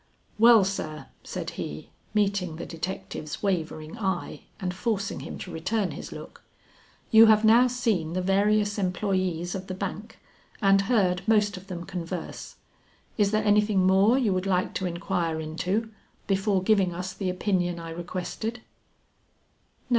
"Well, 0.39 0.63
sir," 0.63 1.09
said 1.23 1.51
he, 1.61 1.91
meeting 2.15 2.55
the 2.55 2.65
detective's 2.65 3.43
wavering 3.43 3.99
eye 3.99 4.45
and 4.59 4.73
forcing 4.73 5.19
him 5.19 5.37
to 5.37 5.51
return 5.51 5.91
his 5.91 6.11
look, 6.11 6.41
"you 7.11 7.27
have 7.27 7.45
now 7.45 7.67
seen 7.67 8.13
the 8.13 8.21
various 8.23 8.79
employees 8.79 9.53
of 9.53 9.67
the 9.67 9.75
bank 9.75 10.17
and 10.59 10.81
heard 10.89 11.21
most 11.27 11.55
of 11.55 11.67
them 11.67 11.85
converse. 11.85 12.55
Is 13.19 13.29
there 13.29 13.45
anything 13.45 13.85
more 13.85 14.17
you 14.17 14.33
would 14.33 14.47
like 14.47 14.73
to 14.73 14.87
inquire 14.87 15.39
into 15.39 15.91
before 16.25 16.63
giving 16.63 16.95
us 16.95 17.13
the 17.13 17.29
opinion 17.29 17.77
I 17.79 17.91
requested?" 17.91 18.61